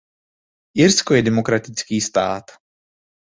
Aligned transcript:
Irsko 0.83 1.13
je 1.15 1.21
demokratický 1.21 2.01
stát. 2.01 2.43